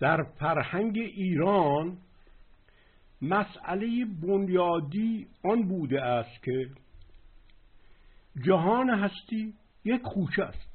در 0.00 0.22
فرهنگ 0.22 0.98
ایران 0.98 1.98
مسئله 3.22 4.04
بنیادی 4.04 5.28
آن 5.44 5.68
بوده 5.68 6.02
است 6.02 6.42
که 6.42 6.70
جهان 8.46 8.90
هستی 8.90 9.54
یک 9.84 10.02
خوشه 10.02 10.42
است. 10.42 10.68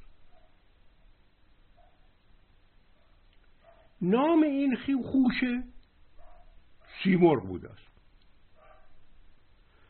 نام 4.01 4.43
این 4.43 4.77
خوشه 5.11 5.63
سیمرغ 7.03 7.47
بوده 7.47 7.69
است. 7.69 7.91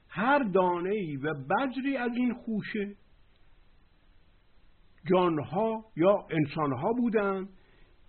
هر 0.09 0.39
دانه 0.39 0.89
ای 0.89 1.15
و 1.15 1.33
بذری 1.33 1.97
از 1.97 2.11
این 2.15 2.33
خوشه 2.33 2.95
جانها 5.09 5.85
یا 5.95 6.27
انسانها 6.29 6.93
بودند 6.93 7.49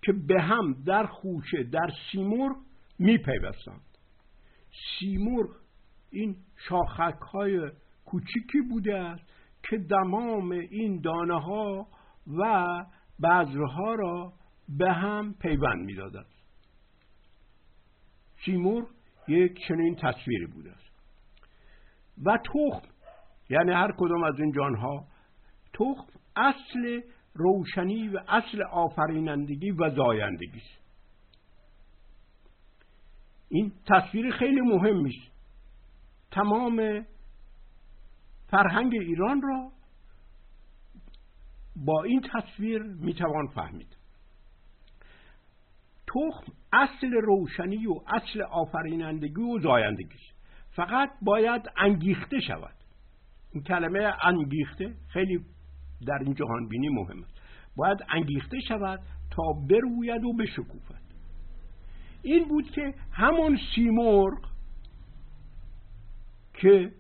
که 0.02 0.12
به 0.12 0.42
هم 0.42 0.72
در 0.86 1.06
خوشه 1.06 1.62
در 1.62 1.90
سیمرغ 2.12 2.56
میپیوستند. 2.98 3.98
سیمرغ 4.98 5.50
این 6.10 6.36
شاخک 6.68 7.20
های 7.32 7.70
کوچیکی 8.04 8.60
بوده 8.70 8.98
است 8.98 9.22
که 9.62 9.78
دمام 9.78 10.50
این 10.50 11.00
دانه 11.00 11.40
ها 11.40 11.86
و 12.26 12.66
بذرها 13.22 13.94
را 13.94 14.32
به 14.68 14.92
هم 14.92 15.34
پیوند 15.34 15.84
می‌داد 15.84 16.16
است 16.16 16.42
سیمرغ 18.44 18.86
یک 19.28 19.58
چنین 19.68 19.96
تصویری 19.96 20.46
بوده 20.46 20.72
است. 20.72 20.92
و 22.24 22.38
تخم 22.38 22.88
یعنی 23.50 23.72
هر 23.72 23.92
کدام 23.98 24.24
از 24.24 24.40
این 24.40 24.52
جانها 24.52 25.06
تخم 25.72 26.06
اصل 26.36 27.00
روشنی 27.34 28.08
و 28.08 28.20
اصل 28.28 28.62
آفرینندگی 28.62 29.70
و 29.70 29.90
زایندگی. 29.90 30.58
است 30.58 30.82
این 33.48 33.72
تصویر 33.86 34.30
خیلی 34.30 34.60
مهمی 34.60 35.16
است 35.16 35.32
تمام 36.30 37.06
فرهنگ 38.50 38.94
ایران 38.94 39.42
را 39.42 39.70
با 41.76 42.02
این 42.02 42.20
تصویر 42.34 42.82
می‌توان 42.82 43.46
فهمید. 43.46 43.96
تخم 46.06 46.52
اصل 46.72 47.10
روشنی 47.22 47.86
و 47.86 48.00
اصل 48.06 48.42
آفرینندگی 48.42 49.40
و 49.40 49.58
زایندگی. 49.58 50.14
است 50.14 50.32
فقط 50.70 51.10
باید 51.22 51.62
انگیخته 51.76 52.40
شود. 52.40 52.74
این 53.52 53.62
کلمه 53.62 54.12
انگیخته 54.22 54.94
خیلی 55.08 55.44
در 56.06 56.18
این 56.18 56.34
جهان 56.34 56.68
بینی 56.68 56.88
مهم 56.88 57.22
است 57.22 57.31
باید 57.76 57.98
انگیخته 58.08 58.60
شود 58.60 59.00
تا 59.30 59.42
بروید 59.68 60.24
و 60.24 60.32
بشکوفد. 60.32 61.02
این 62.22 62.48
بود 62.48 62.70
که 62.70 62.94
همون 63.12 63.58
سیمرغ 63.74 64.38
که 66.54 66.92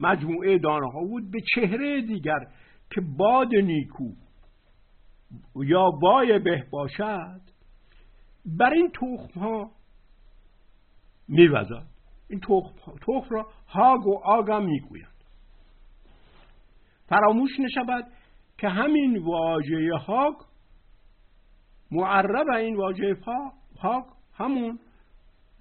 مجموعه 0.00 0.58
دانه 0.58 0.92
ها 0.92 1.00
بود 1.00 1.30
به 1.30 1.38
چهره 1.54 2.02
دیگر 2.02 2.38
که 2.90 3.00
باد 3.00 3.54
نیکو 3.54 4.12
یا 5.56 5.90
وای 6.02 6.38
به 6.38 6.66
باشد 6.70 7.40
بر 8.46 8.70
این 8.70 8.90
تخم 8.90 9.40
ها 9.40 9.70
میوزد. 11.28 11.86
این 12.30 12.40
تخم, 12.40 12.74
تخم 13.00 13.34
را 13.34 13.46
هاگ 13.68 14.06
و 14.06 14.18
آگم 14.24 14.64
می‌گویند. 14.64 15.08
فراموش 17.08 17.50
نشود 17.60 18.04
که 18.62 18.68
همین 18.68 19.18
واژه 19.18 19.96
هاگ 20.06 20.34
معرب 21.90 22.50
این 22.50 22.76
واژه 22.76 23.16
هاگ 23.78 24.04
همون 24.34 24.78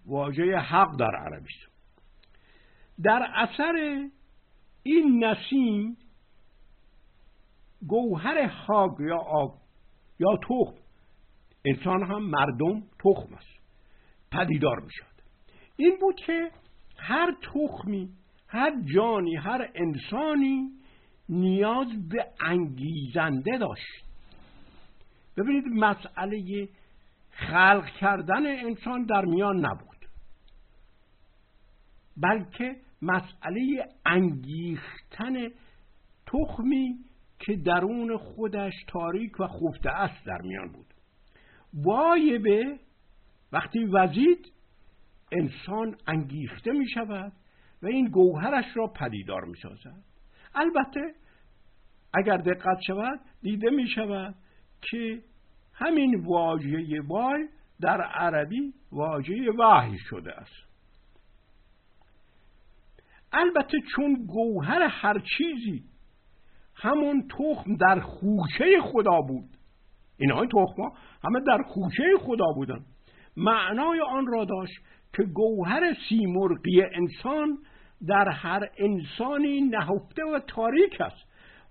واژه 0.05 0.57
حق 0.57 0.99
در 0.99 1.15
عربی 1.15 1.49
است. 1.49 1.71
در 3.03 3.27
اثر 3.35 4.07
این 4.83 5.23
نسیم 5.25 5.97
گوهر 7.87 8.37
هاگ 8.37 8.99
یا 8.99 9.17
آگ 9.17 9.51
یا 10.19 10.37
تخم 10.37 10.77
انسان 11.65 12.03
هم 12.03 12.21
مردم 12.23 12.83
تخم 12.99 13.33
است 13.33 13.61
پدیدار 14.31 14.79
می 14.79 14.91
شود 14.91 15.21
این 15.77 15.97
بود 16.01 16.15
که 16.15 16.51
هر 16.97 17.35
تخمی 17.53 18.09
هر 18.47 18.71
جانی 18.95 19.35
هر 19.35 19.69
انسانی 19.75 20.80
نیاز 21.31 21.87
به 22.09 22.27
انگیزنده 22.39 23.57
داشت. 23.57 24.05
ببینید 25.37 25.63
مسئله 25.67 26.69
خلق 27.31 27.85
کردن 27.85 28.45
انسان 28.45 29.05
در 29.05 29.25
میان 29.25 29.65
نبود. 29.65 30.05
بلکه 32.17 32.75
مسئله 33.01 33.85
انگیختن 34.05 35.47
تخمی 36.25 36.95
که 37.39 37.55
درون 37.55 38.17
خودش 38.17 38.73
تاریک 38.87 39.39
و 39.39 39.47
خفته 39.47 39.89
است 39.89 40.25
در 40.25 40.41
میان 40.41 40.71
بود. 40.71 40.93
وایبه 41.73 42.79
وقتی 43.51 43.85
وزید 43.85 44.51
انسان 45.31 45.97
انگیخته 46.07 46.71
می 46.71 46.89
شود 46.89 47.31
و 47.81 47.87
این 47.87 48.07
گوهرش 48.07 48.65
را 48.75 48.87
پدیدار 48.87 49.45
می 49.45 49.57
سازد 49.63 50.03
البته 50.55 51.13
اگر 52.13 52.37
دقت 52.37 52.77
شود 52.87 53.19
دیده 53.41 53.69
می 53.69 53.87
شود 53.87 54.35
که 54.81 55.21
همین 55.73 56.25
واژه 56.25 57.01
وای 57.07 57.49
در 57.81 58.01
عربی 58.01 58.73
واژه 58.91 59.51
وحی 59.59 59.97
شده 59.97 60.33
است. 60.33 60.71
البته 63.33 63.77
چون 63.95 64.25
گوهر 64.25 64.81
هر 64.81 65.23
چیزی 65.37 65.83
همون 66.75 67.27
تخم 67.27 67.75
در 67.75 67.99
خوشه 67.99 68.81
خدا 68.81 69.21
بود. 69.21 69.49
اینها 70.17 70.45
تخم 70.45 70.81
ها 70.81 70.93
همه 71.23 71.39
در 71.47 71.63
خوشه 71.67 72.03
خدا 72.19 72.45
بودن. 72.55 72.85
معنای 73.37 74.01
آن 74.01 74.27
را 74.27 74.45
داشت 74.45 74.73
که 75.13 75.23
گوهر 75.23 75.95
سیمرغی 76.09 76.83
انسان 76.83 77.57
در 78.07 78.29
هر 78.29 78.69
انسانی 78.77 79.61
نهفته 79.61 80.23
و 80.23 80.39
تاریک 80.39 81.01
است 81.01 81.25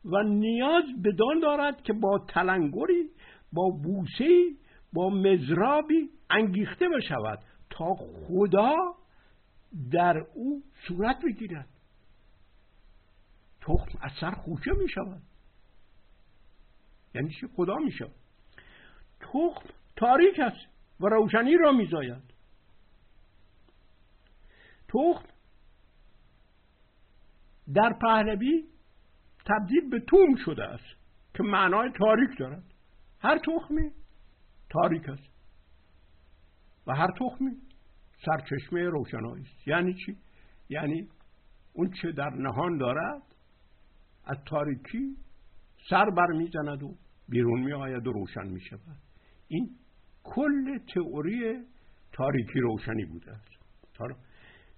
و 0.04 0.22
نیاز 0.22 0.84
بدان 1.04 1.40
دارد 1.42 1.82
که 1.82 1.92
با 1.92 2.18
تلنگری 2.28 3.10
با 3.52 3.70
بوسی 3.82 4.58
با 4.92 5.10
مزرابی 5.10 6.10
انگیخته 6.30 6.88
بشود 6.88 7.38
تا 7.70 7.94
خدا 7.94 8.74
در 9.92 10.26
او 10.34 10.62
صورت 10.88 11.16
بگیرد. 11.24 11.68
تخم 13.60 13.98
از 14.00 14.12
سر 14.20 14.30
خوشه 14.30 14.70
می 14.72 14.88
شود 14.88 15.22
یعنی 17.14 17.34
خدا 17.56 17.76
می 17.76 17.92
شود 17.92 18.14
تخم 19.20 19.68
تاریک 19.96 20.40
است 20.40 20.66
و 21.00 21.06
روشنی 21.06 21.56
را 21.56 21.72
می 21.72 21.86
زاید 21.86 22.22
تخم 24.88 25.24
در 27.74 27.92
پهلوی 28.00 28.64
تبدیل 29.46 29.90
به 29.90 30.00
توم 30.00 30.36
شده 30.44 30.64
است 30.64 30.96
که 31.34 31.42
معنای 31.42 31.90
تاریک 31.98 32.38
دارد. 32.38 32.64
هر 33.20 33.38
تخمی 33.38 33.90
تاریک 34.70 35.08
است 35.08 35.30
و 36.86 36.94
هر 36.94 37.08
تخمی 37.20 37.50
سرچشمه 38.26 38.80
روشنایی 38.80 39.42
است. 39.42 39.68
یعنی 39.68 39.94
چی؟ 39.94 40.16
یعنی 40.68 41.08
اون 41.72 41.90
چه 42.02 42.12
در 42.12 42.30
نهان 42.30 42.78
دارد 42.78 43.22
از 44.24 44.36
تاریکی 44.46 45.16
سر 45.90 46.10
بر 46.10 46.26
می‌زند 46.26 46.82
و 46.82 46.94
بیرون 47.28 47.60
می 47.60 47.72
آید 47.72 48.06
و 48.06 48.12
روشن 48.12 48.46
می 48.46 48.60
شود 48.60 48.96
این 49.48 49.70
کل 50.24 50.78
تئوری 50.94 51.64
تاریکی 52.12 52.60
روشنی 52.60 53.04
بوده 53.04 53.32
است. 53.32 53.50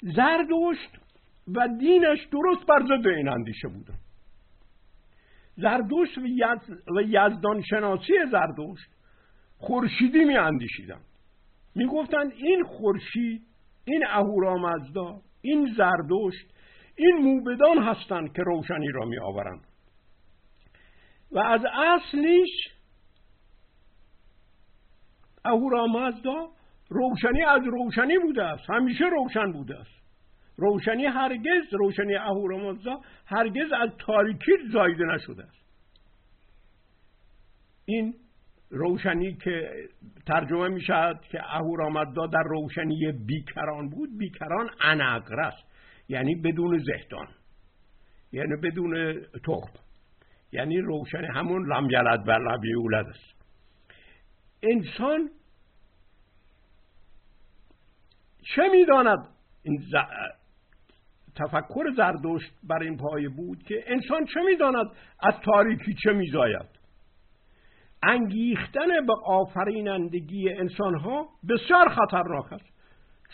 زردشت 0.03 1.12
و 1.49 1.69
دینش 1.79 2.19
درست 2.33 2.67
بر 2.67 2.83
ضد 2.87 3.07
این 3.07 3.29
اندیشه 3.29 3.69
بودن 3.69 3.99
زردشت 5.57 6.19
و 6.97 7.03
یزدان 7.03 7.63
شناسی 7.63 8.13
زردشت 8.31 8.91
خورشیدی 9.59 10.25
می 10.25 10.37
اندیشیدن 10.37 11.01
می 11.75 11.87
گفتن 11.87 12.31
این 12.37 12.65
خورشید 12.65 13.43
این 13.85 14.07
اهورامزدا 14.07 15.21
این 15.43 15.75
زردشت 15.77 16.53
این 16.97 17.17
موبدان 17.17 17.79
هستند 17.79 18.33
که 18.33 18.43
روشنی 18.43 18.89
را 18.89 19.05
می 19.05 19.19
آورند 19.19 19.67
و 21.33 21.39
از 21.39 21.61
اصلیش 21.75 22.51
اهورامزدا 25.45 26.49
روشنی 26.89 27.43
از 27.43 27.63
روشنی 27.65 28.19
بوده 28.19 28.43
است. 28.43 28.71
همیشه 28.71 29.05
روشن 29.05 29.53
بوده 29.53 29.79
است. 29.79 30.02
روشنی 30.57 31.05
هرگز 31.05 31.73
روشنی 31.73 32.15
اهورامزدا 32.15 33.01
هرگز 33.27 33.73
از 33.81 33.91
تاریکی 33.99 34.53
زایده 34.73 35.05
نشده 35.05 35.43
است. 35.43 35.63
این 37.85 38.15
روشنی 38.71 39.35
که 39.35 39.71
ترجمه 40.27 40.69
می 40.69 40.81
شود 40.81 41.21
که 41.21 41.41
اهورامزدا 41.45 42.27
در 42.27 42.43
روشنی 42.43 43.13
بیکران 43.27 43.89
بود 43.89 44.19
بیکران 44.19 44.71
انقرس 44.81 45.55
یعنی 46.09 46.35
بدون 46.35 46.79
زهدان 46.79 47.29
یعنی 48.33 48.57
بدون 48.57 49.21
تخم 49.45 49.73
یعنی 50.53 50.79
روشن 50.79 51.25
همون 51.25 51.73
لم 51.73 51.91
یلد 51.91 52.29
و 52.29 52.31
لم 52.31 52.65
یولد 52.65 53.07
است. 53.07 53.45
انسان 54.63 55.31
چه 58.55 58.63
می‌داند؟ 58.73 59.29
این 59.63 59.85
تفکر 61.35 61.85
زردشت 61.97 62.53
بر 62.63 62.83
این 62.83 62.97
پایه 62.97 63.29
بود 63.29 63.63
که 63.63 63.85
انسان 63.87 64.25
چه 64.25 64.41
می‌داند؟ 64.41 64.87
از 65.23 65.35
تاریکی 65.45 65.95
چه 66.05 66.13
میزاید؟ 66.13 66.83
انگیختن 68.03 69.07
به 69.07 69.15
آفرینندگی 69.27 70.49
انسان 70.49 70.99
ها 70.99 71.29
بسیار 71.49 71.89
خطرناک 71.89 72.53
است 72.53 72.73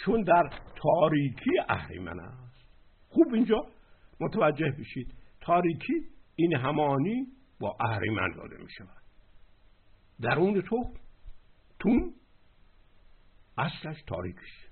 چون 0.04 0.22
در 0.22 0.50
تاریکی 0.76 1.50
اهریمن 1.68 2.20
است. 2.20 2.68
خوب 3.08 3.34
اینجا؟ 3.34 3.66
متوجه 4.20 4.70
بشید 4.78 5.14
تاریکی 5.40 5.94
این 6.36 6.56
همانی 6.56 7.26
با 7.60 7.76
اهریمن 7.80 8.30
داده 8.36 8.56
می 8.56 8.70
شود 8.78 9.02
درون 10.20 10.62
تو 10.62 10.94
تون 11.78 12.14
اصلش 13.58 14.02
تاریکش 14.06 14.68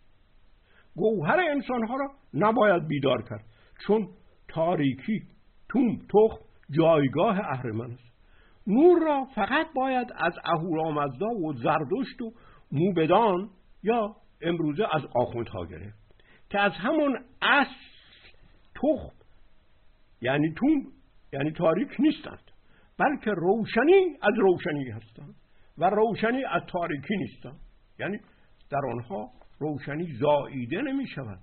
گوهر 0.96 1.40
انسان 1.50 1.86
ها 1.86 1.96
را 1.96 2.10
نباید 2.34 2.86
بیدار 2.88 3.22
کرد. 3.22 3.44
چون 3.86 4.08
تاریکی 4.48 5.22
تون 5.68 5.98
تخم 5.98 6.44
جایگاه 6.70 7.40
اهریمن 7.40 7.90
است. 7.90 8.12
نور 8.66 9.02
را 9.02 9.24
فقط 9.34 9.66
باید 9.74 10.06
از 10.16 10.32
اهورامزدا 10.44 11.26
و 11.26 11.52
زردشت 11.52 12.22
و 12.22 12.32
موبدان 12.72 13.50
یا 13.82 14.16
امروزه 14.42 14.84
از 14.92 15.02
آخوندها 15.14 15.64
گرفت. 15.64 16.06
که 16.50 16.60
از 16.60 16.72
همون 16.72 17.18
اصل 17.42 17.70
تخم 18.74 19.16
یعنی 20.20 20.52
تون 20.52 20.92
یعنی 21.32 21.50
تاریک 21.50 21.88
نیستند. 21.98 22.50
بلکه 22.98 23.30
روشنی 23.30 24.16
از 24.22 24.34
روشنی 24.38 24.90
هستند 24.90 25.34
و 25.78 25.90
روشنی 25.90 26.44
از 26.44 26.62
تاریکی 26.72 27.16
نیستند. 27.16 27.60
یعنی 27.98 28.18
در 28.70 28.80
آنها 28.92 29.30
روشنی 29.58 30.12
زاییده 30.20 30.82
نمی 30.82 31.06
شود 31.06 31.38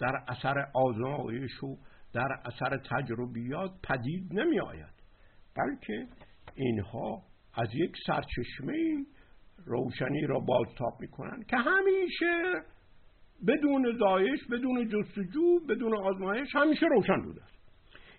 در 0.00 0.22
اثر 0.28 0.66
آزمایش 0.74 1.62
و 1.62 1.76
در 2.12 2.28
اثر 2.44 2.76
تجربیات 2.76 3.70
پدید 3.82 4.32
نمی 4.32 4.60
آید 4.60 4.94
بلکه 5.56 6.06
اینها 6.54 7.22
از 7.54 7.68
یک 7.74 7.92
سرچشمه 8.06 9.04
روشنی 9.66 10.26
را 10.26 10.40
بازتاب 10.40 10.92
می‌کنند 11.00 11.46
که 11.46 11.56
همیشه 11.56 12.62
بدون 13.46 13.98
زایش 13.98 14.40
بدون 14.50 14.88
جستجو 14.88 15.60
بدون 15.68 15.94
آزمایش 15.94 16.48
همیشه 16.54 16.86
روشن 16.86 17.22
بوده 17.22 17.42
است. 17.44 17.58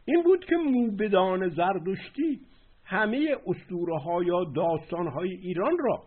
این 0.06 0.24
بود 0.24 0.46
که 0.46 0.56
موبدان 0.56 1.50
زردشتی 1.50 2.42
همه 2.86 3.36
اسطوره 3.48 4.00
ها 4.00 4.24
یا 4.24 4.44
داستان 4.56 5.08
های 5.08 5.30
ایران 5.30 5.78
را 5.80 6.04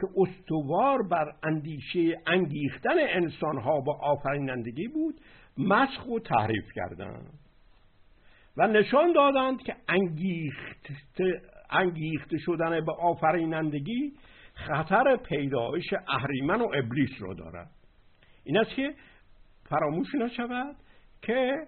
که 0.00 0.06
استوار 0.16 1.02
بر 1.10 1.32
اندیشه 1.42 2.20
انگیختن 2.26 2.98
انسان 2.98 3.58
ها 3.58 3.80
با 3.80 3.98
آفرینندگی 4.02 4.88
بود 4.88 5.20
مسخ 5.58 6.06
و 6.06 6.18
تحریف 6.18 6.64
کردند 6.74 7.38
و 8.56 8.66
نشان 8.66 9.12
دادند 9.12 9.62
که 9.62 9.76
انگیخت 9.88 10.86
انگیخته 11.70 12.38
شدن 12.38 12.84
به 12.84 12.92
آفرینندگی 12.92 14.12
خطر 14.54 15.16
پیدایش 15.16 15.94
اهریمن 16.08 16.60
و 16.60 16.68
ابلیس 16.74 17.10
رو 17.20 17.34
دارد. 17.34 17.70
این 18.44 18.58
است 18.58 18.70
که 18.70 18.94
فراموش 19.68 20.14
نشود 20.14 20.76
که 21.22 21.66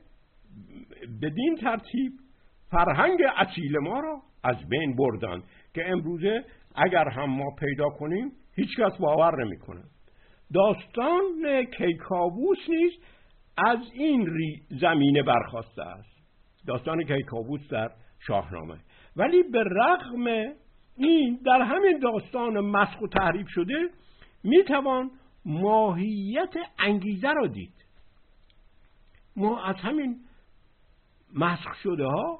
بدین 1.23 1.56
ترتیب 1.61 2.12
فرهنگ 2.71 3.19
اصیل 3.37 3.79
ما 3.79 4.00
را 4.00 4.23
از 4.44 4.56
بین 4.69 4.97
بردند 4.97 5.43
که 5.75 5.91
امروزه 5.91 6.44
اگر 6.85 7.09
هم 7.09 7.31
ما 7.31 7.50
پیدا 7.59 7.88
کنیم 7.88 8.32
هیچکس 8.56 8.99
باور 8.99 9.44
نمی‌کنه. 9.44 9.82
داستان 10.55 11.65
کیکاووس 11.77 12.59
نیز 12.69 12.93
از 13.56 13.79
این 13.93 14.29
زمینه 14.81 15.23
برخواسته 15.23 15.82
است. 15.82 16.17
داستان 16.67 17.05
کیکاووس 17.05 17.69
در 17.71 17.91
شاهنامه. 18.27 18.79
ولی 19.17 19.43
به 19.43 19.65
رغم 19.65 20.55
این 20.97 21.41
در 21.44 21.62
همین 21.62 21.99
داستان 21.99 22.61
مسخ 22.61 23.00
و 23.03 23.06
تحریف 23.06 23.47
شده 23.49 23.88
می‌توان 24.44 25.11
ماهیت 25.44 26.55
انگیزه 26.79 27.32
را 27.32 27.47
دید. 27.47 27.85
ما 29.37 29.62
از 29.65 29.77
همین 29.77 30.21
مسخ 31.35 31.75
شده 31.82 32.05
ها 32.05 32.38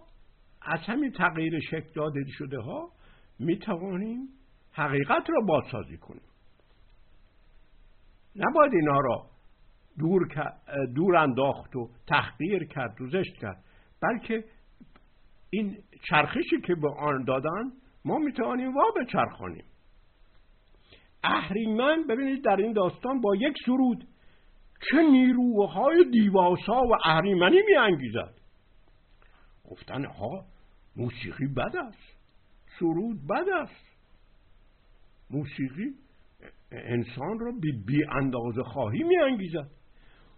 از 0.63 0.81
همین 0.81 1.13
تغییر 1.13 1.61
شکل 1.61 1.93
داده 1.95 2.21
شده 2.39 2.61
ها 2.61 2.91
می 3.41 3.59
توانیم 3.59 4.29
حقیقت 4.73 5.31
را 5.31 5.41
بازسازی 5.47 5.97
کنیم. 5.97 6.23
نباید 8.37 8.73
اینا 8.75 9.01
را 9.01 9.27
دور, 9.99 10.29
دور 10.95 11.17
انداخت 11.17 11.77
و 11.77 11.91
تحقیر 12.07 12.65
کرد 12.65 13.01
و 13.01 13.07
زشت 13.07 13.37
کرد 13.41 13.65
بلکه 14.03 14.45
این 15.51 15.79
چرخشی 16.09 16.61
که 16.67 16.75
به 16.75 16.89
آن 16.99 17.25
دادن 17.25 17.73
ما 18.05 18.19
می‌توانیم 18.19 18.75
وا 18.75 18.83
بچرخانیم. 19.01 19.65
اهریمن 21.25 22.05
ببینید 22.09 22.45
در 22.45 22.57
این 22.57 22.73
داستان 22.73 23.21
با 23.21 23.37
یک 23.37 23.55
سرود 23.67 24.07
چه 24.91 25.03
نیروهای 25.03 26.05
دیواسا 26.11 26.83
و 26.83 26.93
اهریمنی 27.05 27.63
میانگیزد. 27.67 28.35
گفتن 29.71 30.05
ها 30.05 30.45
موسیقی 30.97 31.47
بد 31.47 31.77
است. 31.77 32.20
سرود 32.79 33.27
بد 33.27 33.49
است. 33.63 33.91
موسیقی 35.31 35.95
انسان 36.73 37.39
را 37.39 37.53
به 37.53 37.73
بی 37.87 38.05
اندازه 38.05 38.63
خواهی 38.63 39.03
می 39.03 39.19
انگیزد 39.19 39.71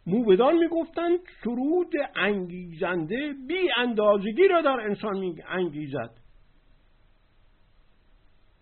موبدان 0.07 0.59
می 0.59 0.69
گفتند 0.69 1.19
سرود 1.45 1.93
انگیزنده 2.17 3.35
بی 3.49 3.69
اندازگی 3.77 4.49
را 4.49 4.63
در 4.63 4.81
انسان 4.81 5.19
می 5.19 5.43
انگیزد 5.49 6.11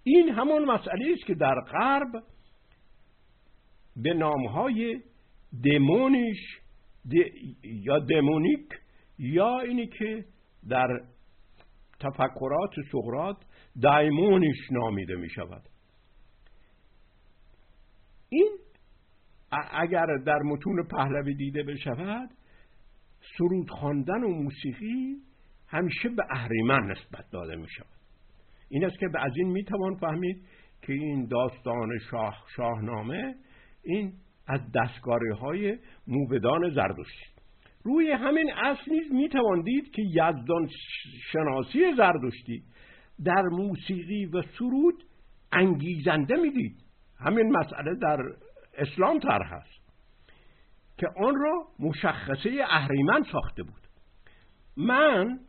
این 0.03 0.29
همون 0.29 0.65
مسئله 0.65 1.13
است 1.15 1.27
که 1.27 1.35
در 1.35 1.55
غرب 1.61 2.23
به 3.97 4.15
نامهای 4.15 5.01
دمونیش 5.65 6.61
یا 7.63 7.99
دمونیک 7.99 8.69
یا 9.19 9.61
اینی 9.61 9.87
که 9.87 10.25
در 10.69 10.89
تفکرات 12.01 12.71
سقرات 12.93 13.37
دایمونیش 13.83 14.59
نامیده 14.71 15.17
می 15.17 15.31
شود 15.31 15.63
این 18.29 18.59
اگر 19.73 20.07
در 20.27 20.39
متون 20.39 20.87
پهلوی 20.91 21.35
دیده 21.35 21.63
بشود 21.63 22.31
سرود 23.39 23.71
خواندن 23.71 24.23
و 24.23 24.29
موسیقی 24.29 25.17
همیشه 25.69 26.09
به 26.09 26.23
اهریمن 26.31 26.91
نسبت 26.91 27.31
داده 27.33 27.57
می 27.57 27.69
شود 27.69 28.01
این 28.69 28.85
است 28.85 28.99
که 28.99 29.07
از 29.19 29.33
این 29.37 29.49
می 29.49 29.65
توان 29.65 29.97
فهمید 29.97 30.45
که 30.83 30.93
این 30.93 31.27
داستان 31.27 31.99
شاه 32.11 32.45
شاهنامه 32.57 33.35
این 33.85 34.13
از 34.47 34.61
دستگاره 34.75 35.35
های 35.35 35.79
موبدان 36.07 36.71
زردشتی 36.75 37.31
روی 37.83 38.11
همین 38.11 38.53
اصل 38.53 38.93
نیز 38.93 39.13
می 39.13 39.29
توان 39.29 39.63
دید 39.63 39.91
که 39.91 40.03
یزدان 40.03 40.69
شناسی 41.33 41.95
زردشتی 41.97 42.63
در 43.25 43.43
موسیقی 43.43 44.27
و 44.27 44.43
سرود 44.59 45.05
انگیزنده 45.53 46.37
می‌دید. 46.37 46.77
همین 47.19 47.57
مسئله 47.57 47.95
در 48.03 48.19
اسلام 48.75 49.19
طرح 49.19 49.53
است 49.53 49.81
که 50.99 51.07
آن 51.17 51.35
را 51.35 51.67
مشخصه 51.79 52.65
اهریمن 52.69 53.25
ساخته 53.33 53.63
بود. 53.63 53.81
من 54.77 55.41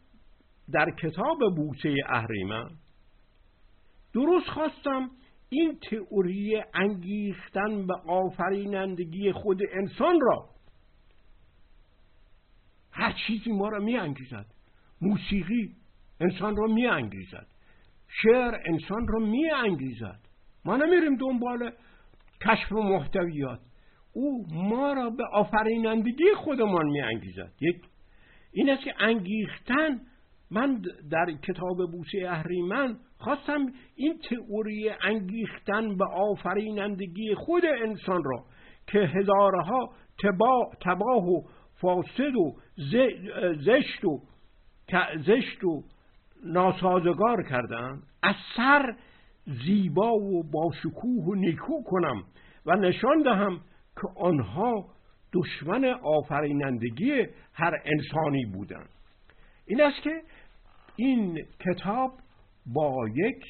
در 0.72 0.92
کتاب 0.92 1.38
بوسه 1.56 1.96
اهریمن 2.10 2.70
درست 4.14 4.48
خواستم 4.48 5.10
این 5.50 5.80
تئوری 5.90 6.64
انگیختن 6.74 7.88
به 7.88 7.94
آفرینندگی 7.94 9.32
خود 9.32 9.60
انسان 9.72 10.20
را 10.22 10.50
هر 12.92 13.16
چیزی 13.28 13.52
ما 13.52 13.70
را 13.70 13.80
می 13.80 13.98
انگیزد 13.98 14.46
موسیقی 15.02 15.76
انسان 16.20 16.56
را 16.56 16.68
می 16.68 16.88
انگیزد 16.88 17.48
شعر 18.22 18.56
انسان 18.66 19.08
را 19.08 19.20
می 19.20 19.52
انگیزد 19.52 20.20
ما 20.66 20.78
نمیریم 20.78 21.16
دنبال 21.18 21.72
کشف 22.42 22.72
محتویات. 22.72 23.60
او 24.14 24.46
ما 24.54 24.94
را 24.94 25.10
به 25.10 25.24
آفرینندگی 25.34 26.34
خودمان 26.36 26.86
می 26.86 27.02
انگیزد 27.02 27.52
یک 27.62 27.76
این 28.52 28.70
است 28.70 28.84
که 28.84 28.94
انگیختن 29.00 30.02
من 30.52 30.82
در 31.12 31.26
کتاب 31.32 31.92
بوسه 31.92 32.30
اهریمن 32.30 32.98
خواستم 33.18 33.66
این 33.96 34.20
تئوری 34.30 34.90
انگیختن 35.04 35.98
به 35.98 36.06
آفرینندگی 36.06 37.36
خود 37.36 37.64
انسان 37.66 38.24
را 38.24 38.44
که 38.88 39.00
هزارها 39.00 39.90
تباه 40.82 41.28
و 41.28 41.42
فاسد 41.82 42.36
و 42.36 42.56
زشت 43.66 44.06
و 44.06 44.22
زشت 45.26 45.64
و 45.64 45.84
ناسازگار 46.46 47.44
کردم. 47.44 48.04
از 48.24 48.36
سر 48.56 48.96
زیبا 49.66 50.14
و 50.14 50.44
باشکوه 50.44 51.26
و 51.26 51.36
نیکو 51.36 51.84
کنم 51.84 52.24
و 52.66 52.76
نشان 52.76 53.22
دهم 53.22 53.62
که 53.96 54.08
آنها 54.16 54.86
دشمن 55.34 55.86
آفرینندگی 56.04 57.28
هر 57.54 57.82
انسانی 57.86 58.46
بودند. 58.46 58.90
این 59.66 59.82
است 59.82 60.02
که 60.04 60.22
این 60.96 61.46
کتاب 61.60 62.20
با 62.66 62.96
یک 63.16 63.44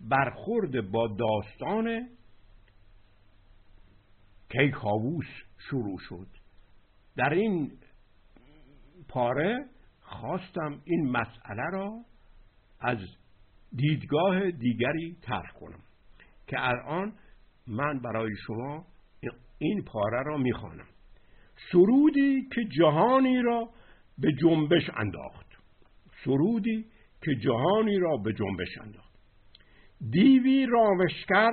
برخورد 0.00 0.90
با 0.90 1.08
داستان 1.08 2.08
کیکاووس 4.48 5.26
شروع 5.58 5.98
شد. 5.98 6.26
در 7.16 7.30
این 7.30 7.72
پاره 9.08 9.66
خواستم 10.20 10.80
این 10.84 11.10
مسئله 11.10 11.70
را 11.72 11.92
از 12.80 12.98
دیدگاه 13.76 14.50
دیگری 14.50 15.16
طرح 15.22 15.52
کنم 15.60 15.80
که 16.46 16.56
الان 16.58 17.12
من 17.66 17.98
برای 17.98 18.30
شما 18.46 18.86
این 19.58 19.84
پاره 19.84 20.22
را 20.26 20.36
می‌خوانم. 20.36 20.86
سرودی 21.72 22.48
که 22.54 22.64
جهانی 22.78 23.42
را 23.42 23.68
به 24.18 24.32
جنبش 24.32 24.90
انداخت. 24.96 25.46
سرودی 26.24 26.84
که 27.24 27.34
جهانی 27.34 27.98
را 27.98 28.16
به 28.16 28.32
جنبش 28.32 28.78
انداخت. 28.80 29.14
دیوی 30.10 30.66
رامشگر 30.66 31.50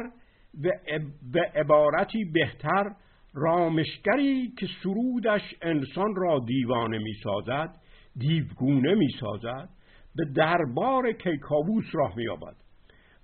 به 1.31 1.41
عبارتی 1.55 2.25
بهتر 2.25 2.95
رامشگری 3.33 4.53
که 4.57 4.67
سرودش 4.83 5.41
انسان 5.61 6.15
را 6.15 6.39
دیوانه 6.47 6.97
می‌سازد 6.97 7.75
دیوگونه 8.17 8.95
می‌سازد 8.95 9.69
به 10.15 10.25
دربار 10.35 11.11
کیکاووس 11.11 11.85
راه 11.93 12.15
مییابد 12.15 12.55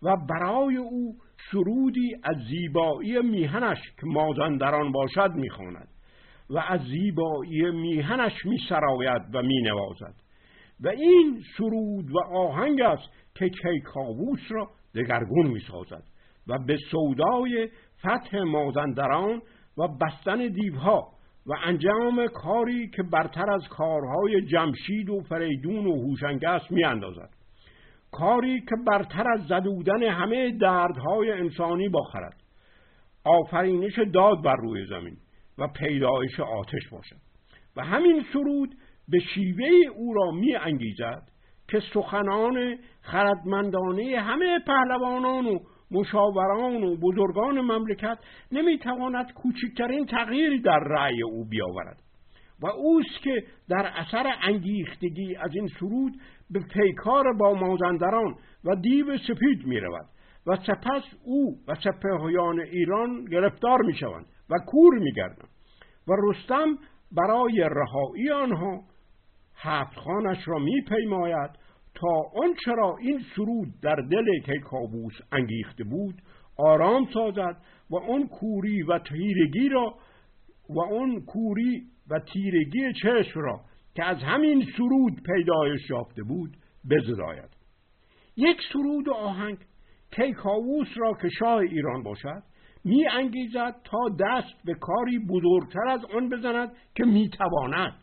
و 0.01 0.15
برای 0.29 0.77
او 0.77 1.15
سرودی 1.51 2.15
از 2.23 2.35
زیبایی 2.49 3.21
میهنش 3.21 3.77
که 3.77 4.05
مازندران 4.05 4.91
باشد 4.91 5.31
می‌خواند 5.35 5.87
و 6.49 6.57
از 6.67 6.81
زیبایی 6.81 7.71
میهنش 7.71 8.45
میسراید 8.45 9.21
و 9.33 9.41
مینوازد 9.41 10.15
و 10.79 10.87
این 10.87 11.43
سرود 11.57 12.11
و 12.11 12.19
آهنگ 12.35 12.81
است 12.81 13.09
که 13.35 13.49
کیکاووس 13.49 14.39
را 14.49 14.69
دگرگون 14.95 15.47
می‌سازد 15.47 16.03
و 16.47 16.59
به 16.59 16.77
سودای 16.91 17.69
فتح 17.99 18.37
مازندران 18.37 19.41
و 19.77 19.87
بستن 19.87 20.47
دیوها 20.47 21.16
و 21.47 21.53
انجام 21.63 22.27
کاری 22.27 22.89
که 22.89 23.03
برتر 23.03 23.51
از 23.51 23.67
کارهای 23.69 24.41
جمشید 24.41 25.09
و 25.09 25.21
فریدون 25.21 25.85
و 25.85 26.01
هوشنگس 26.01 26.61
می 26.71 26.83
اندازد. 26.83 27.29
کاری 28.11 28.61
که 28.61 28.75
برتر 28.87 29.31
از 29.31 29.41
زدودن 29.47 30.03
همه 30.03 30.51
دردهای 30.51 31.31
انسانی 31.31 31.89
باخرد 31.89 32.35
آفرینش 33.23 33.99
داد 34.13 34.43
بر 34.43 34.55
روی 34.55 34.85
زمین 34.85 35.17
و 35.57 35.67
پیدایش 35.67 36.39
آتش 36.39 36.89
باشد 36.91 37.15
و 37.75 37.83
همین 37.83 38.25
سرود 38.33 38.75
به 39.07 39.19
شیوه 39.19 39.67
او 39.95 40.13
را 40.13 40.31
می 40.31 40.55
انگیزد 40.55 41.21
که 41.67 41.79
سخنان 41.93 42.77
خردمندانه 43.01 44.19
همه 44.19 44.59
پهلوانان 44.59 45.45
و 45.45 45.59
مشاوران 45.91 46.83
و 46.83 46.95
بزرگان 46.95 47.61
مملکت 47.61 48.17
نمی‌تواند 48.51 49.33
کوچکترین 49.33 50.05
تغییری 50.05 50.61
در 50.61 50.79
رأی 50.79 51.23
او 51.23 51.45
بیاورد. 51.45 51.97
و 52.61 52.67
اوست 52.67 53.21
که 53.23 53.43
در 53.69 53.91
اثر 53.95 54.33
انگیختگی 54.43 55.35
از 55.35 55.55
این 55.55 55.67
سرود 55.79 56.13
به 56.49 56.59
پیکار 56.59 57.33
با 57.33 57.53
مازندران 57.53 58.35
و 58.65 58.75
دیو 58.75 59.17
سپید 59.17 59.65
می 59.65 59.79
رود 59.79 60.05
و 60.47 60.55
سپس 60.55 61.03
او 61.23 61.57
و 61.67 61.75
سپهیان 61.75 62.59
ایران 62.59 63.25
گرفتار 63.25 63.81
می 63.81 63.95
شوند 63.95 64.25
و 64.49 64.55
کور 64.65 64.99
می 64.99 65.11
گردند 65.11 65.49
و 66.07 66.11
رستم 66.23 66.77
برای 67.11 67.69
رهایی 67.71 68.31
آنها 68.31 68.83
هفت 69.55 69.95
خانش 69.95 70.47
را 70.47 70.59
می 70.59 70.81
پیماید 70.81 71.49
تا 71.99 72.41
آنچه 72.43 72.71
را 72.71 72.97
این 73.01 73.21
سرود 73.35 73.67
در 73.81 73.95
دل 73.95 74.39
کیکاووس 74.45 75.13
انگیخته 75.31 75.83
بود 75.83 76.21
آرام 76.57 77.07
سازد 77.13 77.57
و 77.89 77.95
آن 77.95 78.27
کوری 78.27 78.83
و 78.83 78.99
تیرگی 78.99 79.69
را 79.69 79.95
و 80.69 80.81
آن 80.81 81.21
کوری 81.21 81.83
و 82.09 82.19
تیرگی 82.19 82.93
چشم 82.93 83.39
را 83.39 83.61
که 83.95 84.05
از 84.05 84.17
همین 84.17 84.65
سرود 84.77 85.21
پیدایش 85.25 85.89
یافته 85.89 86.23
بود 86.23 86.57
بزداید. 86.89 87.57
یک 88.37 88.57
سرود 88.73 89.07
و 89.07 89.13
آهنگ 89.13 89.57
کیکاووس 90.11 90.87
را 90.95 91.13
که 91.21 91.29
شاه 91.39 91.57
ایران 91.57 92.03
باشد 92.03 92.43
می 92.83 93.07
انگیزد 93.07 93.75
تا 93.83 93.97
دست 94.19 94.65
به 94.65 94.73
کاری 94.73 95.19
بزرگتر 95.19 95.87
از 95.89 96.05
آن 96.15 96.29
بزند 96.29 96.71
که 96.95 97.05
می 97.05 97.29
تواند 97.29 97.93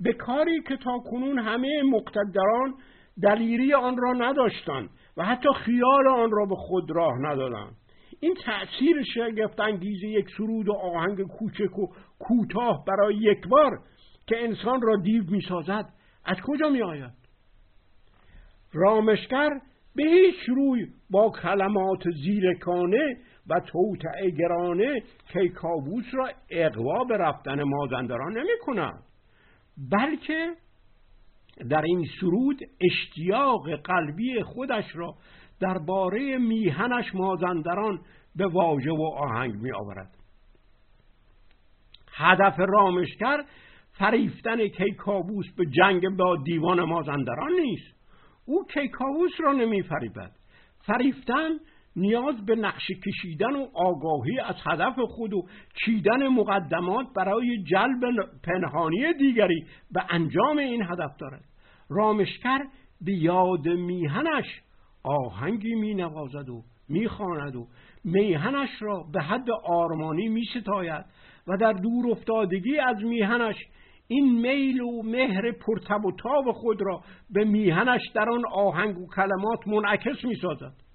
به 0.00 0.12
کاری 0.12 0.62
که 0.62 0.76
تا 0.76 0.98
کنون 0.98 1.38
همه 1.38 1.82
مقتدران 1.82 2.74
دلیری 3.22 3.74
آن 3.74 3.96
را 3.96 4.12
نداشتند 4.12 4.90
و 5.16 5.24
حتی 5.24 5.48
خیال 5.64 6.08
آن 6.08 6.30
را 6.30 6.46
به 6.46 6.54
خود 6.56 6.90
راه 6.90 7.18
ندادند. 7.20 7.76
این 8.20 8.34
تأثیر 8.44 9.02
شگفت 9.14 9.60
انگیزه 9.60 10.06
یک 10.06 10.26
سرود 10.38 10.68
و 10.68 10.72
آهنگ 10.72 11.22
کوچک 11.22 11.78
و 11.78 11.86
کوتاه 12.18 12.84
برای 12.86 13.16
یک 13.16 13.48
بار 13.48 13.78
که 14.26 14.44
انسان 14.44 14.82
را 14.82 14.96
دیو 14.96 15.24
می‌سازد. 15.30 15.86
از 16.24 16.36
کجا 16.46 16.68
می 16.68 16.82
آید؟ 16.82 17.12
رامشگر 18.72 19.50
به 19.96 20.02
هیچ 20.02 20.48
روی 20.48 20.86
با 21.10 21.30
کلمات 21.42 22.10
زیرکانه 22.24 23.16
و 23.48 23.60
توتعه 23.60 24.30
گرانه 24.30 25.02
کیکاووس 25.32 26.04
را 26.12 26.28
اقوا 26.50 27.04
به 27.04 27.16
رفتن 27.16 27.62
مازندران 27.62 28.38
نمی 28.38 28.58
کند 28.62 29.02
بلکه 29.90 30.54
در 31.70 31.82
این 31.82 32.06
سرود 32.20 32.60
اشتیاق 32.80 33.76
قلبی 33.76 34.42
خودش 34.42 34.84
را 34.94 35.14
درباره 35.60 36.38
میهنش 36.38 37.14
مازندران 37.14 38.00
به 38.36 38.46
واژه 38.46 38.90
و 38.90 39.02
آهنگ 39.02 39.54
می 39.54 39.72
آورد 39.72 40.16
هدف 42.12 42.54
رامشگر 42.58 43.44
فریفتن 43.92 44.68
کیکاووس 44.68 45.46
به 45.56 45.66
جنگ 45.66 46.16
با 46.16 46.36
دیوان 46.36 46.80
مازندران 46.80 47.52
نیست. 47.52 47.96
او 48.44 48.64
کیکاووس 48.74 49.32
را 49.38 49.52
نمی 49.52 49.82
فریبد 49.82 50.32
فریفتن 50.86 51.50
نیاز 51.96 52.46
به 52.46 52.54
نقش 52.54 52.86
کشیدن 53.06 53.56
و 53.56 53.66
آگاهی 53.74 54.40
از 54.40 54.54
هدف 54.64 54.94
خود 55.08 55.34
و 55.34 55.46
چیدن 55.84 56.28
مقدمات 56.28 57.06
برای 57.16 57.62
جلب 57.62 58.00
پنهانی 58.44 59.14
دیگری 59.18 59.66
به 59.90 60.02
انجام 60.10 60.58
این 60.58 60.82
هدف 60.82 61.16
دارد. 61.20 61.44
رامشکر 61.90 62.58
به 63.00 63.12
یاد 63.12 63.68
میهنش 63.68 64.44
آهنگی 65.04 65.74
می 65.74 65.94
نوازد 65.94 66.48
و 66.48 66.62
می‌خواند 66.88 67.56
و 67.56 67.66
میهنش 68.04 68.68
را 68.80 69.04
به 69.12 69.22
حد 69.22 69.50
آرمانی 69.64 70.28
می 70.28 70.44
ستاید 70.44 71.04
و 71.46 71.56
در 71.56 71.72
دور 71.72 72.10
افتادگی 72.10 72.78
از 72.78 72.96
میهنش 73.04 73.56
این 74.08 74.40
میل 74.40 74.80
و 74.80 75.02
مهر 75.02 75.52
پرتب 75.52 76.04
و 76.04 76.12
تاب 76.12 76.52
خود 76.52 76.82
را 76.82 77.00
به 77.30 77.44
میهنش 77.44 78.00
در 78.14 78.30
آن 78.30 78.42
آهنگ 78.52 78.98
و 78.98 79.06
کلمات 79.06 79.68
منعکس 79.68 80.24
می 80.24 80.34
سازد 80.34 80.85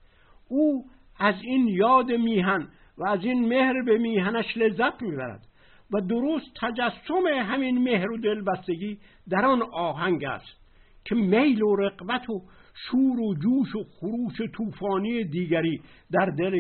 او 0.51 0.85
از 1.19 1.35
این 1.41 1.67
یاد 1.67 2.11
میهن 2.11 2.67
و 2.97 3.07
از 3.07 3.23
این 3.23 3.47
مهر 3.47 3.83
به 3.85 3.97
میهنش 3.97 4.57
لذت 4.57 5.01
می‌برد 5.01 5.47
و 5.93 6.01
درست 6.01 6.45
تجسم 6.61 7.27
همین 7.27 7.83
مهر 7.83 8.11
و 8.11 8.17
دلبستگی 8.17 8.99
در 9.29 9.45
آن 9.45 9.61
آهنگ 9.73 10.23
است 10.23 10.61
که 11.05 11.15
میل 11.15 11.61
و 11.61 11.75
رقبت 11.75 12.29
و 12.29 12.41
شور 12.73 13.19
و 13.19 13.33
جوش 13.33 13.75
و 13.75 13.83
خروش 13.83 14.51
طوفانی 14.53 15.23
دیگری 15.23 15.81
در 16.11 16.25
دل 16.25 16.59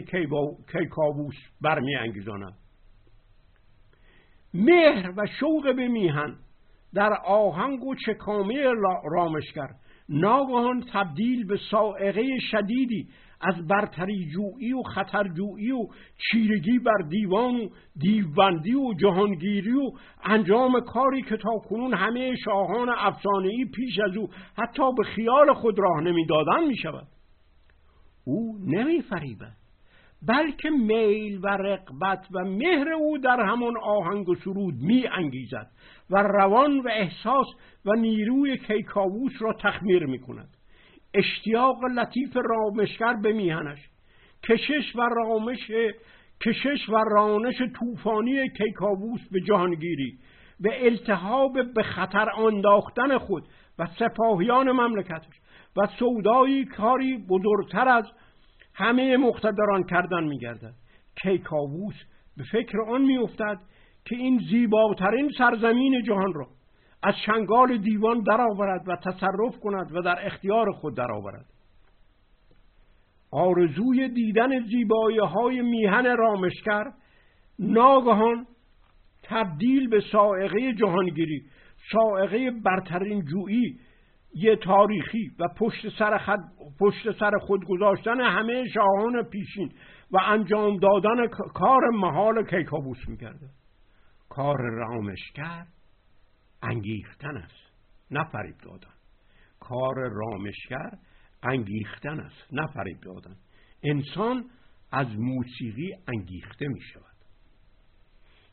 کیکاووس 0.71 1.35
برمی 1.61 1.95
انگیزاند 1.95 2.53
مهر 4.53 5.13
و 5.17 5.25
شوق 5.39 5.75
به 5.75 5.87
میهن 5.87 6.35
در 6.93 7.13
آهنگ 7.25 7.83
و 7.83 7.95
چکامه 7.95 8.63
رامشگر 9.11 9.67
ناگهان 10.11 10.83
تبدیل 10.93 11.47
به 11.47 11.59
سائقه 11.71 12.39
شدیدی 12.51 13.07
از 13.41 13.67
برتری 13.67 14.29
جویی 14.29 14.73
و 14.73 14.83
خطرجویی 14.83 15.71
و 15.71 15.87
چیرگی 16.17 16.79
بر 16.79 17.07
دیوان 17.09 17.55
و 17.55 17.69
دیوبندی 17.97 18.73
و 18.73 18.93
جهانگیری 18.93 19.73
و 19.73 19.91
انجام 20.23 20.79
کاری 20.79 21.21
که 21.21 21.37
تا 21.37 21.57
کنون 21.69 21.93
همه 21.93 22.35
شاهان 22.45 22.89
افسانه‌ای 22.97 23.65
پیش 23.65 23.99
از 23.99 24.17
او 24.17 24.29
حتی 24.57 24.83
به 24.97 25.03
خیال 25.03 25.53
خود 25.53 25.79
راه 25.79 26.01
نمی‌دادن 26.01 26.67
می 26.67 26.77
شود 26.77 27.07
او 28.25 28.57
نمی 28.67 29.01
فریبد 29.01 29.60
بلکه 30.27 30.69
میل 30.69 31.39
و 31.43 31.47
رقبت 31.47 32.27
و 32.31 32.45
مهر 32.45 32.89
او 32.89 33.17
در 33.17 33.39
همان 33.39 33.73
آهنگ 33.83 34.29
و 34.29 34.35
سرود 34.35 34.73
می 34.81 35.07
انگیزد 35.07 35.71
و 36.09 36.17
روان 36.17 36.79
و 36.79 36.89
احساس 36.91 37.47
و 37.85 37.93
نیروی 37.93 38.57
کیکاووس 38.57 39.33
را 39.39 39.53
تخمیر 39.53 40.05
می 40.05 40.19
کند 40.19 40.49
اشتیاق 41.13 41.83
لطیف 41.83 42.37
رامشگر 42.45 43.13
به 43.13 43.33
میهنش. 43.33 43.79
کشش 44.43 44.95
و 44.95 45.01
رامش 45.01 45.71
کشش 46.45 46.89
و 46.89 46.95
رانش 46.95 47.55
طوفانی 47.79 48.49
کیکاووس 48.49 49.21
به 49.31 49.41
جهانگیری. 49.41 50.17
به 50.59 50.85
التهاب 50.85 51.53
به 51.75 51.83
خطر 51.83 52.29
انداختن 52.29 53.17
خود 53.17 53.43
و 53.79 53.87
سپاهیان 53.99 54.71
مملکتش. 54.71 55.41
و 55.77 55.87
سودایی 55.99 56.65
کاری 56.65 57.17
بزرگتر 57.17 57.87
از 57.87 58.05
همه 58.75 59.17
مقتدران 59.17 59.83
کردن 59.83 60.23
میگردد. 60.23 60.73
کیکاووس 61.23 61.95
به 62.37 62.43
فکر 62.51 62.81
آن 62.81 63.01
میافتد 63.01 63.59
که 64.05 64.15
این 64.15 64.41
زیباترین 64.49 65.31
سرزمین 65.37 66.03
جهان 66.03 66.33
را 66.33 66.47
از 67.03 67.13
شنگال 67.25 67.77
دیوان 67.77 68.21
درآورد 68.21 68.81
و 68.87 68.95
تصرف 68.95 69.59
کند 69.63 69.95
و 69.95 70.01
در 70.01 70.25
اختیار 70.25 70.71
خود 70.71 70.97
درآورد. 70.97 71.45
آرزوی 73.31 74.09
دیدن 74.09 74.65
زیبایی 74.65 75.17
های 75.17 75.61
میهن 75.61 76.17
رامشکر 76.17 76.83
ناگهان 77.59 78.47
تبدیل 79.23 79.89
به 79.89 80.03
سائقه 80.11 80.73
جهانگیری 80.73 81.41
سائقه 81.91 82.51
برترین 82.51 83.25
جویی 83.25 83.79
یه 84.33 84.55
تاریخی 84.55 85.31
و 85.39 85.47
پشت 85.57 85.99
سر, 85.99 86.17
خد... 86.17 86.39
پشت 86.79 87.19
سر 87.19 87.31
خود 87.37 87.65
گذاشتن 87.65 88.21
همه 88.21 88.63
شاهان 88.73 89.23
پیشین 89.23 89.71
و 90.11 90.17
انجام 90.27 90.77
دادن 90.77 91.27
کار 91.53 91.89
محال 91.89 92.45
کیکاووس 92.45 93.07
می‌کرده. 93.07 93.49
کار 94.29 94.57
رامشگر 94.57 95.65
انگیختن 96.63 97.37
است 97.37 97.71
نه 98.11 98.23
فریب 98.23 98.55
دادن. 98.57 98.93
کار 99.59 99.95
رامشگر 100.11 100.91
انگیختن 101.43 102.19
است 102.19 102.53
نه 102.53 102.67
فریب 102.67 102.97
دادن. 103.01 103.35
انسان 103.83 104.45
از 104.91 105.07
موسیقی 105.19 105.95
انگیخته 106.07 106.67
می 106.67 106.81
شود 106.81 107.05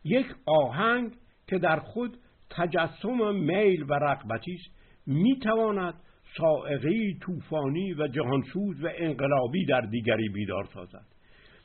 یک 0.04 0.26
آهنگ 0.46 1.16
که 1.46 1.58
در 1.58 1.80
خود 1.80 2.18
تجسم 2.50 3.34
میل 3.34 3.82
و 3.82 3.94
رقبتی 3.94 4.54
است 4.54 4.78
می 5.08 5.38
تواند 5.38 5.94
سائقه 6.36 7.14
طوفانی 7.22 7.94
و 7.94 8.08
جهانسوز 8.08 8.84
و 8.84 8.88
انقلابی 8.98 9.64
در 9.64 9.80
دیگری 9.80 10.28
بیدار 10.28 10.64
سازد 10.74 11.06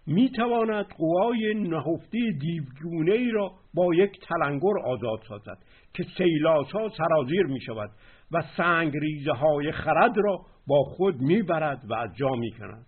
می 0.07 0.29
تواند 0.29 0.85
قوای 0.85 1.53
نهفته 1.53 2.19
دیوگونه 2.41 3.12
ای 3.12 3.31
را 3.31 3.51
با 3.73 3.95
یک 3.95 4.12
تلنگر 4.19 4.79
آزاد 4.85 5.19
سازد 5.29 5.57
که 5.93 6.05
سیلاسا 6.17 6.89
سرازیر 6.97 7.45
می 7.45 7.62
شود 7.62 7.89
و 8.31 8.43
سنگ 8.57 8.97
ریزه 8.97 9.31
های 9.31 9.71
خرد 9.71 10.17
را 10.17 10.45
با 10.67 10.83
خود 10.83 11.21
می 11.21 11.41
برد 11.41 11.83
و 11.89 11.93
از 11.93 12.09
جا 12.15 12.29
می 12.29 12.51
کند. 12.51 12.85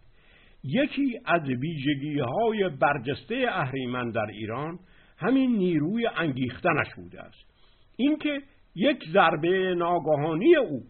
یکی 0.63 1.19
از 1.25 1.41
ویژگی 1.41 2.19
های 2.19 2.69
برجسته 2.69 3.45
اهریمن 3.49 4.11
در 4.11 4.27
ایران 4.33 4.79
همین 5.17 5.57
نیروی 5.57 6.07
انگیختنش 6.17 6.87
بوده 6.95 7.21
است 7.21 7.45
اینکه 7.97 8.41
یک 8.75 9.03
ضربه 9.13 9.75
ناگهانی 9.75 10.55
او 10.55 10.81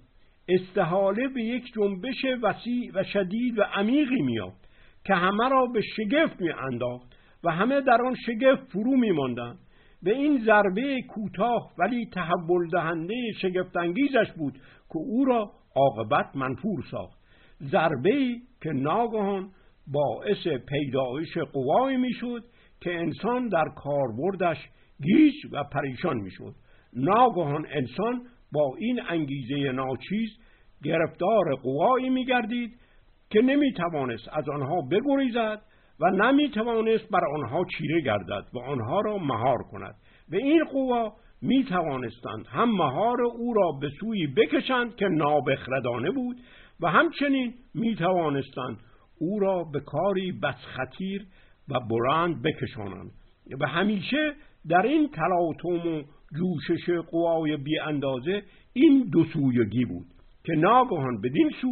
استحاله 0.48 1.28
به 1.28 1.44
یک 1.44 1.74
جنبش 1.74 2.26
وسیع 2.44 2.92
و 2.94 3.04
شدید 3.04 3.60
و 3.60 3.62
عمیقی 3.62 4.22
میافت 4.22 4.70
که 5.06 5.14
همه 5.14 5.50
را 5.50 5.66
به 5.66 5.82
شگفت 5.82 6.42
می 6.42 6.52
انداخت 6.52 7.16
و 7.44 7.52
همه 7.52 7.82
در 7.82 8.02
آن 8.06 8.16
شگفت 8.16 8.72
فرو 8.72 8.98
می 8.98 9.12
ماندن. 9.12 9.56
به 10.04 10.12
این 10.12 10.44
ضربه 10.46 11.02
کوتاه 11.02 11.72
ولی 11.78 12.06
تحول 12.14 12.70
دهنده 12.70 13.16
شگفتانگیزش 13.42 14.32
بود 14.38 14.54
که 14.88 14.98
او 14.98 15.26
را 15.26 15.52
عاقبت 15.76 16.36
منفور 16.36 16.84
ساخت 16.92 17.20
ضربه 17.62 18.36
که 18.62 18.70
ناگهان 18.70 19.52
باعث 19.88 20.48
پیدایش 20.48 21.38
قوایی 21.38 21.98
می‌شد 21.98 22.44
که 22.82 22.96
انسان 22.96 23.48
در 23.48 23.66
کاربردش 23.76 24.58
گیج 25.04 25.34
و 25.52 25.64
پریشان 25.64 26.18
می‌شد 26.18 26.56
ناگهان 26.96 27.66
انسان 27.70 28.22
با 28.54 28.76
این 28.80 29.02
انگیزه 29.10 29.72
ناچیز 29.72 30.30
گرفتار 30.84 31.56
قوایی 31.56 32.10
میگردید 32.10 32.80
که 33.30 33.42
نمی‌توانست 33.42 34.30
از 34.34 34.50
آنها 34.50 34.82
بگریزد 34.82 35.62
و 36.00 36.10
نمی‌توانست 36.10 37.10
بر 37.10 37.26
آنها 37.36 37.66
چیره 37.78 38.02
گردد 38.02 38.46
و 38.54 38.60
آنها 38.60 39.02
را 39.02 39.18
مهار 39.18 39.64
کند. 39.72 39.96
به 40.30 40.38
این 40.38 40.64
قوا 40.64 41.14
می 41.42 41.64
توانستند 41.64 42.46
هم 42.48 42.72
مهار 42.72 43.22
او 43.22 43.54
را 43.54 43.72
به 43.82 43.90
سوی 44.00 44.28
بکشند 44.28 44.96
که 44.96 45.06
نابخردانه 45.06 46.12
بود 46.12 46.38
و 46.80 46.88
همچنین 46.88 47.54
می 47.74 47.96
توانستند 47.96 48.78
او 49.20 49.40
را 49.40 49.64
به 49.64 49.80
کاری 49.80 50.32
بس 50.32 50.56
و 51.70 51.80
برند 51.80 52.42
بکشانند. 52.42 53.12
و 53.62 53.68
همیشه 53.68 54.34
در 54.70 54.82
این 54.82 55.10
تلاطم 55.10 55.88
و 55.88 56.04
جوشش 56.34 56.90
قوای 57.12 57.58
بی 57.58 57.80
اندازه 57.80 58.44
این 58.74 59.10
دو 59.14 59.24
سویگی 59.24 59.86
بود 59.86 60.06
که 60.44 60.54
ناگهان 60.54 61.22
بدین 61.22 61.50
سو 61.62 61.68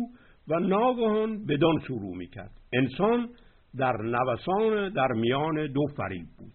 و 0.48 0.60
ناگهان 0.60 1.46
بدان 1.46 1.80
سو 1.88 2.00
رو 2.00 2.16
می‌کرد. 2.16 2.52
انسان 2.74 3.30
در 3.78 3.98
نوسان 3.98 4.94
در 4.94 5.08
میان 5.08 5.68
دو 5.68 5.82
فریب 5.98 6.26
بود. 6.38 6.54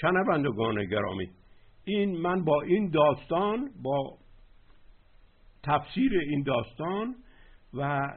شنوندگان 0.00 0.84
گرامی 0.84 1.30
این 1.84 2.20
من 2.20 2.44
با 2.44 2.62
این 2.62 2.90
داستان 2.90 3.70
با 3.82 4.18
تفسیر 5.64 6.12
این 6.30 6.42
داستان 6.42 7.14
و 7.74 8.08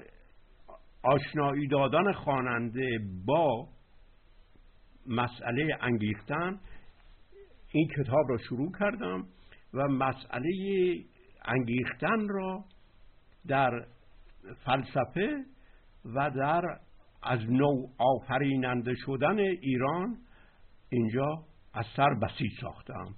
آشنایی 1.04 1.68
دادن 1.68 2.12
خواننده 2.12 3.00
با 3.26 3.68
مسئله 5.08 5.78
انگیختن 5.82 6.60
این 7.72 7.88
کتاب 7.98 8.30
را 8.30 8.38
شروع 8.38 8.72
کردم 8.80 9.28
و 9.74 9.88
مسئله 9.88 10.50
انگیختن 11.46 12.28
را 12.28 12.66
در 13.48 13.86
فلسفه 14.66 15.46
و 16.06 16.32
در 16.32 16.64
از 17.24 17.40
نو 17.50 17.88
آفریننده 17.98 18.94
شدن 19.06 19.40
ایران 19.40 20.18
اینجا 20.90 21.46
از 21.74 21.86
سر 21.96 22.14
بسیج 22.14 22.52
ساختم. 22.62 23.16